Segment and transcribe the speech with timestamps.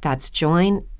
[0.00, 0.90] That's joinmidi.com.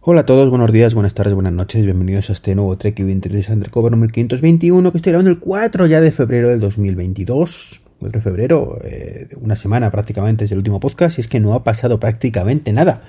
[0.00, 3.48] Hola a todos, buenos días, buenas tardes, buenas noches, bienvenidos a este nuevo Trek 23
[3.50, 7.82] Undercover número 521 que estoy grabando el 4 ya de febrero del 2022.
[8.00, 11.52] 4 de febrero, eh, una semana prácticamente es el último podcast y es que no
[11.52, 13.02] ha pasado prácticamente nada.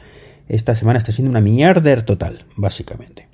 [0.49, 3.27] Esta semana está siendo una mierder total, básicamente.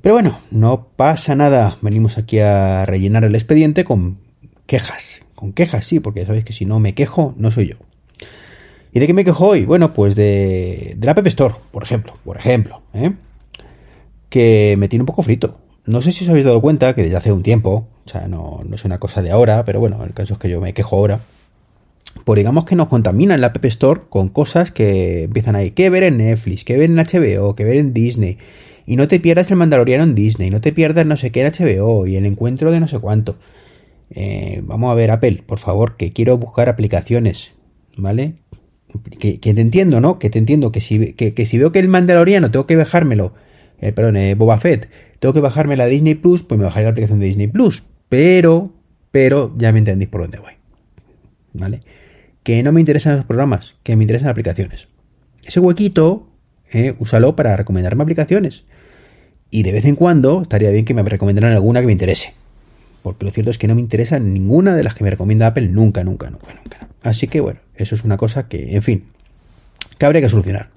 [0.00, 1.76] Pero bueno, no pasa nada.
[1.82, 4.18] Venimos aquí a rellenar el expediente con
[4.72, 5.20] quejas.
[5.34, 7.76] Con quejas, sí, porque sabéis que si no me quejo, no soy yo.
[8.90, 9.66] ¿Y de qué me quejo hoy?
[9.66, 12.14] Bueno, pues de, de la App Store, por ejemplo.
[12.24, 13.12] Por ejemplo, ¿eh?
[14.30, 15.58] Que me tiene un poco frito.
[15.84, 18.62] No sé si os habéis dado cuenta que desde hace un tiempo, o sea, no,
[18.66, 20.96] no es una cosa de ahora, pero bueno, el caso es que yo me quejo
[20.96, 21.20] ahora
[22.24, 26.02] pues digamos que nos contaminan la App Store con cosas que empiezan ahí, que ver
[26.02, 28.38] en Netflix, que ver en HBO, que ver en Disney.
[28.86, 31.52] Y no te pierdas el Mandaloriano en Disney, no te pierdas no sé qué en
[31.52, 33.36] HBO y el encuentro de no sé cuánto.
[34.14, 37.52] Eh, vamos a ver, Apple, por favor, que quiero buscar aplicaciones,
[37.96, 38.34] ¿vale?
[39.18, 40.18] Que, te entiendo, ¿no?
[40.18, 43.32] Que te entiendo que si, que, si veo que el Mandaloriano tengo que bajármelo,
[43.80, 46.90] eh, perdón, eh, Boba Fett, tengo que bajarme la Disney Plus, pues me bajaré la
[46.90, 47.84] aplicación de Disney Plus.
[48.08, 48.72] Pero,
[49.10, 50.52] pero, ya me entendéis por dónde voy,
[51.54, 51.80] ¿vale?
[52.42, 54.88] que no me interesan los programas, que me interesan aplicaciones.
[55.44, 56.28] Ese huequito,
[56.72, 58.64] eh, úsalo para recomendarme aplicaciones.
[59.50, 62.34] Y de vez en cuando estaría bien que me recomendaran alguna que me interese.
[63.02, 65.68] Porque lo cierto es que no me interesa ninguna de las que me recomienda Apple
[65.68, 66.88] nunca, nunca, nunca, nunca.
[67.02, 69.04] Así que bueno, eso es una cosa que, en fin,
[69.98, 70.70] que habría que solucionar.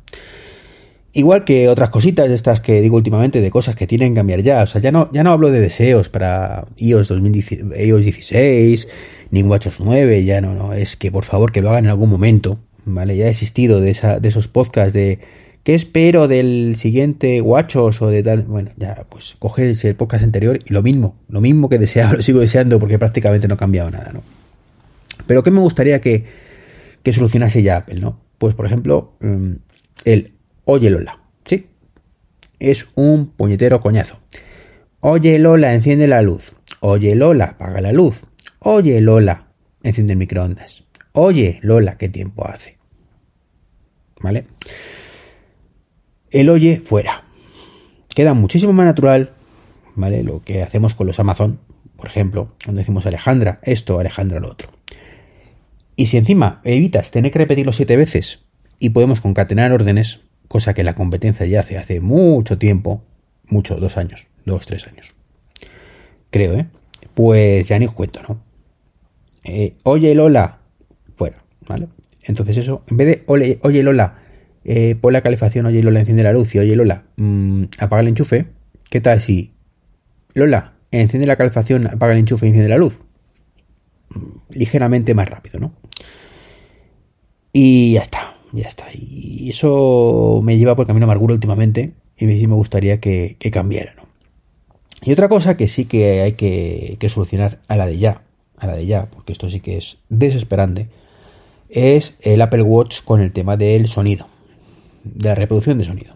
[1.13, 4.63] Igual que otras cositas, estas que digo últimamente, de cosas que tienen que cambiar ya.
[4.63, 8.87] O sea, ya no, ya no hablo de deseos para iOS, 2016, iOS 16,
[9.31, 10.73] ni WatchOS 9, ya no, no.
[10.73, 12.59] Es que por favor que lo hagan en algún momento.
[12.83, 13.15] ¿Vale?
[13.15, 15.19] Ya he existido de, esa, de esos podcasts de
[15.65, 18.43] ¿qué espero del siguiente WatchOS o de tal?
[18.43, 22.21] Bueno, ya, pues coger el podcast anterior y lo mismo, lo mismo que deseaba, lo
[22.21, 24.21] sigo deseando porque prácticamente no ha cambiado nada, ¿no?
[25.27, 26.25] Pero ¿qué me gustaría que,
[27.01, 28.19] que solucionase ya Apple, ¿no?
[28.37, 29.53] Pues por ejemplo, mm,
[30.05, 30.33] el
[30.65, 31.67] Oye Lola, ¿sí?
[32.59, 34.19] Es un puñetero coñazo.
[34.99, 36.55] Oye Lola, enciende la luz.
[36.79, 38.21] Oye Lola, apaga la luz.
[38.59, 39.47] Oye Lola,
[39.81, 40.83] enciende el microondas.
[41.13, 42.77] Oye Lola, ¿qué tiempo hace?
[44.21, 44.45] ¿Vale?
[46.35, 47.23] El oye fuera.
[48.09, 49.31] Queda muchísimo más natural,
[49.95, 50.21] ¿vale?
[50.21, 51.59] Lo que hacemos con los Amazon,
[51.95, 54.67] por ejemplo, cuando decimos Alejandra esto, Alejandra lo otro.
[55.95, 58.43] Y si encima evitas tener que repetirlo siete veces
[58.79, 63.01] y podemos concatenar órdenes, cosa que la competencia ya hace hace mucho tiempo,
[63.47, 65.13] mucho, dos años, dos, tres años.
[66.31, 66.65] Creo, ¿eh?
[67.13, 68.41] Pues ya ni os cuento, ¿no?
[69.45, 70.57] Eh, oye Lola,
[71.15, 71.87] fuera, ¿vale?
[72.23, 73.23] Entonces eso, en vez de
[73.61, 74.15] oye, Lola,
[74.65, 78.09] eh, pon la calefacción, oye Lola, enciende la luz y oye Lola, mmm, apaga el
[78.09, 78.47] enchufe,
[78.89, 79.51] ¿qué tal si
[80.33, 83.01] Lola, enciende la calefacción, apaga el enchufe y enciende la luz?
[84.09, 85.73] Mm, ligeramente más rápido, ¿no?
[87.53, 88.85] Y ya está ya está.
[88.93, 94.03] Y eso me lleva por camino amargura últimamente y sí me gustaría que, cambiara, ¿no?
[95.03, 98.21] Y otra cosa que sí que hay que, solucionar a la de ya,
[98.57, 100.87] a la de ya, porque esto sí que es desesperante,
[101.69, 104.27] es el Apple Watch con el tema del sonido,
[105.05, 106.15] de la reproducción de sonido.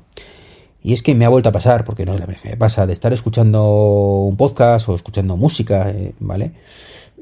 [0.81, 2.87] Y es que me ha vuelto a pasar, porque no es la primera me pasa,
[2.87, 6.53] de estar escuchando un podcast o escuchando música, eh, ¿vale?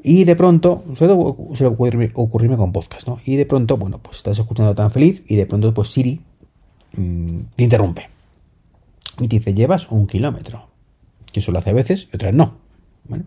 [0.02, 3.18] Y de pronto, suele ocurrirme, ocurrirme con podcast, ¿no?
[3.24, 6.20] Y de pronto, bueno, pues estás escuchando tan feliz y de pronto, pues Siri
[6.96, 8.08] mm, te interrumpe.
[9.18, 10.68] Y te dice, llevas un kilómetro.
[11.32, 12.54] Que eso lo hace a veces y otras no.
[13.08, 13.24] ¿vale?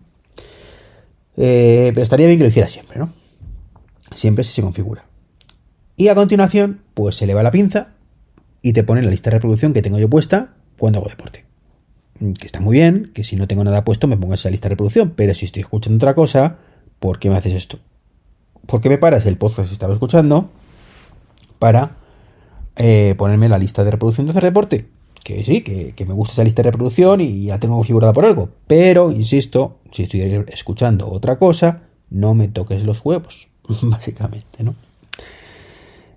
[1.36, 3.12] Eh, pero estaría bien que lo hiciera siempre, ¿no?
[4.14, 5.04] Siempre si se configura.
[5.96, 7.92] Y a continuación, pues se le va la pinza
[8.62, 11.44] y te pone la lista de reproducción que tengo yo puesta cuando hago deporte.
[12.20, 14.68] Mm, que está muy bien, que si no tengo nada puesto me pongas esa lista
[14.68, 16.58] de reproducción, pero si estoy escuchando otra cosa,
[16.98, 17.78] ¿por qué me haces esto?
[18.66, 20.50] ¿Por qué me paras el podcast que estaba escuchando
[21.58, 21.96] para
[22.76, 24.86] eh, ponerme la lista de reproducción de hacer deporte.
[25.22, 28.24] Que sí, que, que, me gusta esa lista de reproducción y ya tengo configurada por
[28.24, 28.48] algo.
[28.66, 33.48] Pero, insisto, si estoy escuchando otra cosa, no me toques los huevos,
[33.82, 34.74] básicamente, ¿no?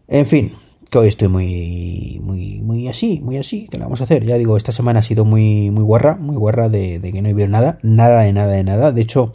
[0.07, 0.53] En fin,
[0.89, 4.23] que hoy estoy muy, muy, muy así, muy así, ¿qué le vamos a hacer?
[4.25, 7.33] Ya digo, esta semana ha sido muy, muy guarra, muy guarra de, que no he
[7.33, 8.91] visto nada, nada de nada de nada.
[8.91, 9.33] De hecho,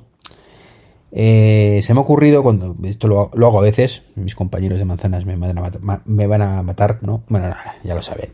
[1.13, 5.25] eh, se me ha ocurrido cuando, esto lo, hago a veces, mis compañeros de manzanas
[5.27, 7.23] me van a matar, ¿no?
[7.29, 7.55] Bueno,
[7.85, 8.31] ya lo saben.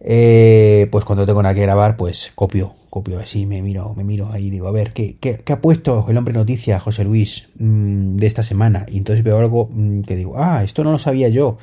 [0.00, 4.30] Eh, pues cuando tengo nada que grabar, pues copio, copio así, me miro, me miro
[4.32, 8.26] ahí, digo, a ver, ¿qué, qué, ha puesto el hombre noticia, José Luis, mm, de
[8.26, 8.86] esta semana?
[8.88, 11.58] Y entonces veo algo mm, que digo, ah, esto no lo sabía yo.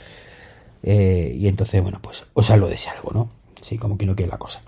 [0.87, 3.29] Eh, y entonces, bueno, pues os hablo de ese algo, ¿no?
[3.63, 4.61] Sí, como que no quede la cosa.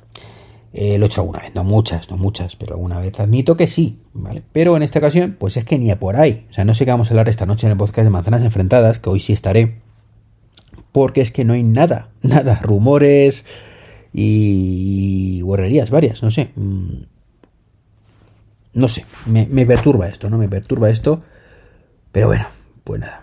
[0.73, 3.67] Eh, lo he hecho alguna vez, no muchas, no muchas, pero alguna vez admito que
[3.67, 4.41] sí, ¿vale?
[4.51, 6.47] Pero en esta ocasión, pues es que ni a por ahí.
[6.49, 8.41] O sea, no sé qué vamos a hablar esta noche en el podcast de Manzanas
[8.41, 9.75] Enfrentadas, que hoy sí estaré,
[10.91, 13.45] porque es que no hay nada, nada, rumores
[14.11, 16.49] y guerrerías varias, no sé.
[16.55, 17.03] Mm,
[18.73, 20.39] no sé, me, me perturba esto, ¿no?
[20.39, 21.21] Me perturba esto,
[22.11, 22.47] pero bueno,
[22.83, 23.21] pues nada,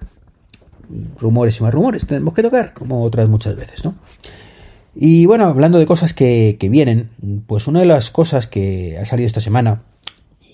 [1.19, 3.95] rumores y más rumores tenemos que tocar, como otras muchas veces, ¿no?
[4.95, 7.11] Y bueno, hablando de cosas que, vienen,
[7.47, 9.83] pues una de las cosas que ha salido esta semana,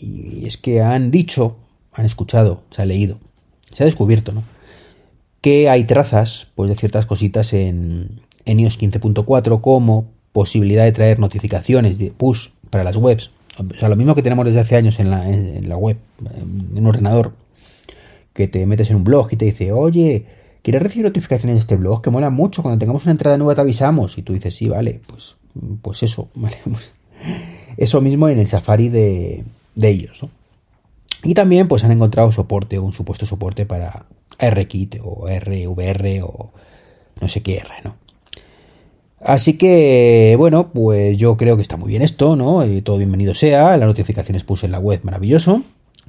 [0.01, 1.57] y es que han dicho,
[1.93, 3.19] han escuchado, se ha leído,
[3.75, 4.43] se ha descubierto, ¿no?
[5.43, 11.19] Que hay trazas, pues, de ciertas cositas en, en iOS 15.4 como posibilidad de traer
[11.19, 13.31] notificaciones de push para las webs.
[13.59, 15.99] O sea, lo mismo que tenemos desde hace años en la, en la web,
[16.35, 17.33] en un ordenador,
[18.41, 20.25] que te metes en un blog y te dice, oye,
[20.63, 22.01] ¿quieres recibir notificaciones de este blog?
[22.01, 24.17] Que mola mucho, cuando tengamos una entrada nueva te avisamos.
[24.17, 25.37] Y tú dices, sí, vale, pues,
[25.83, 26.57] pues eso, vale.
[26.65, 26.95] Pues
[27.77, 29.45] eso mismo en el Safari de,
[29.75, 30.31] de ellos, ¿no?
[31.23, 34.07] Y también pues han encontrado soporte o un supuesto soporte para
[34.39, 36.51] RKit o RVR o
[37.21, 37.97] no sé qué R, ¿no?
[39.21, 42.65] Así que, bueno, pues yo creo que está muy bien esto, ¿no?
[42.65, 45.63] Y todo bienvenido sea, las notificaciones puse en la web, maravilloso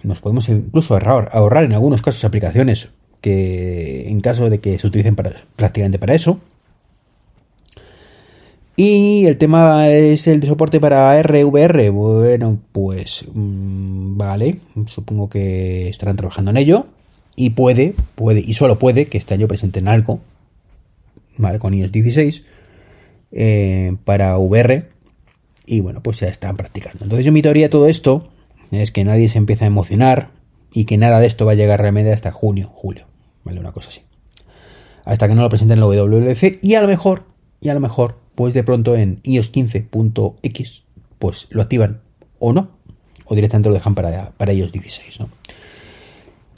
[0.03, 2.89] nos podemos incluso ahorrar, ahorrar en algunos casos aplicaciones
[3.21, 6.39] que en caso de que se utilicen prácticamente para eso.
[8.75, 11.91] Y el tema es el de soporte para RVR.
[11.91, 14.57] Bueno, pues mm, vale,
[14.87, 16.87] supongo que estarán trabajando en ello.
[17.35, 20.19] Y puede, puede, y solo puede que este año presenten algo,
[21.37, 21.59] ¿vale?
[21.59, 22.43] Con iOS 16
[23.31, 24.89] eh, para VR.
[25.65, 27.03] Y bueno, pues ya están practicando.
[27.03, 28.29] Entonces yo mi teoría todo esto
[28.71, 30.29] es que nadie se empieza a emocionar
[30.73, 33.05] y que nada de esto va a llegar realmente hasta junio, julio,
[33.43, 33.59] ¿vale?
[33.59, 34.01] Una cosa así.
[35.03, 37.25] Hasta que no lo presenten en la WWDC y a lo mejor,
[37.59, 40.83] y a lo mejor, pues de pronto en iOS 15.x,
[41.19, 42.01] pues lo activan
[42.39, 42.69] o no,
[43.25, 45.29] o directamente lo dejan para, para iOS 16, ¿no?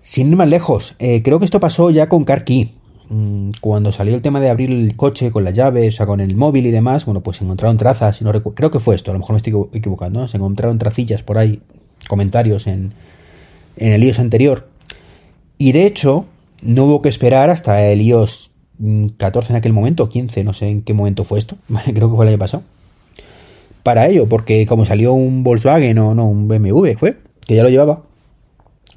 [0.01, 2.75] Sin ir más lejos, eh, creo que esto pasó ya con CarKey.
[3.09, 6.19] Mm, cuando salió el tema de abrir el coche con las llaves, o sea, con
[6.19, 9.13] el móvil y demás, bueno, pues se encontraron trazas, no creo que fue esto, a
[9.13, 10.27] lo mejor me estoy equivocando, ¿no?
[10.27, 11.61] se encontraron tracillas por ahí
[12.07, 12.93] comentarios en,
[13.77, 14.67] en el iOS anterior.
[15.57, 16.25] Y de hecho,
[16.61, 18.51] no hubo que esperar hasta el iOS
[19.17, 21.57] 14 en aquel momento, 15, no sé en qué momento fue esto,
[21.93, 22.63] creo que fue el año pasado.
[23.83, 27.69] Para ello, porque como salió un Volkswagen o no, un BMW, fue, que ya lo
[27.69, 28.03] llevaba,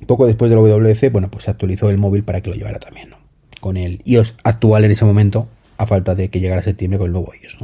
[0.07, 3.11] poco después del WC, bueno, pues se actualizó el móvil para que lo llevara también,
[3.11, 3.17] ¿no?
[3.61, 5.49] Con el iOS actual en ese momento,
[5.79, 7.59] a falta de que llegara septiembre con el nuevo iOS.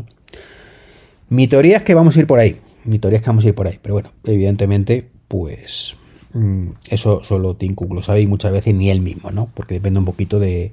[1.28, 2.56] Mi teoría es que vamos a ir por ahí.
[2.84, 3.78] Mi teoría es que vamos a ir por ahí.
[3.80, 5.96] Pero bueno, evidentemente, pues
[6.34, 9.48] mm, eso solo Tim Cook lo sabe y muchas veces ni él mismo, ¿no?
[9.54, 10.72] Porque depende un poquito de,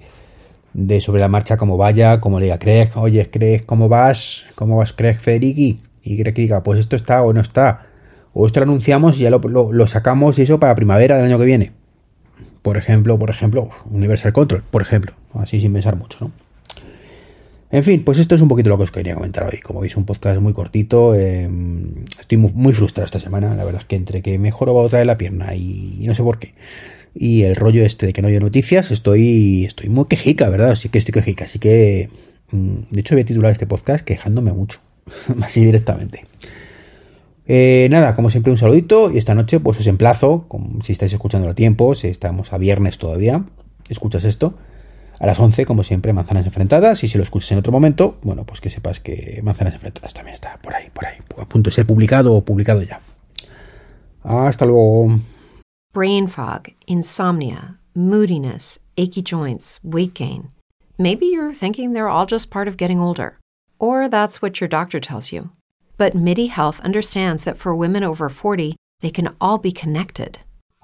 [0.74, 4.48] de sobre la marcha cómo vaya, como le diga Craig, oye Craig, ¿cómo vas?
[4.56, 5.80] ¿Cómo vas Craig Federighi?
[6.04, 7.88] Y Craig diga, pues esto está o no está.
[8.34, 11.40] O esto lo anunciamos y ya lo, lo, sacamos y eso para primavera del año
[11.40, 11.72] que viene.
[12.62, 15.14] Por ejemplo, por ejemplo, Universal Control, por ejemplo.
[15.36, 16.32] Así sin pensar mucho, ¿no?
[17.72, 19.60] En fin, pues esto es un poquito lo que os quería comentar hoy.
[19.60, 21.14] Como veis, un podcast muy cortito.
[21.14, 23.54] Em, estoy muy, frustrado esta semana.
[23.54, 26.24] La verdad es que entre que me va otra vez la pierna y, no sé
[26.24, 26.54] por qué.
[27.14, 30.76] Y el rollo este de que no hay noticias, estoy, estoy muy quejica, ¿verdad?
[30.76, 31.46] Sí que estoy quejica.
[31.46, 32.10] Así que,
[32.52, 34.80] mm, de hecho, voy a titular este podcast quejándome mucho.
[35.42, 36.26] Así directamente.
[37.48, 39.12] Eh, nada, como siempre, un saludito.
[39.12, 42.58] Y esta noche, pues os emplazo, como, si estáis escuchando a tiempo, si estamos a
[42.58, 43.44] viernes todavía,
[43.90, 44.56] escuchas esto
[45.20, 47.04] a las 11, como siempre, Manzanas Enfrentadas.
[47.04, 50.34] Y si lo escuchas en otro momento, bueno, pues que sepas que Manzanas Enfrentadas también
[50.34, 53.02] está por ahí, por ahí, a punto de ser publicado o publicado ya.
[54.24, 55.20] Hasta luego.
[55.94, 60.52] Brain fog, insomnia, moodiness, achy joints, weight gain.
[60.98, 63.38] Maybe you're thinking they're all just part of getting older,
[63.80, 65.52] or that's what your doctor tells you.
[65.98, 70.40] But MIDI Health understands that for women over 40, they can all be connected.